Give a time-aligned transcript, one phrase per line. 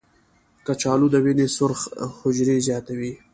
[0.65, 1.79] کچالو د وینې سرخ
[2.19, 3.13] حجرې زیاتوي.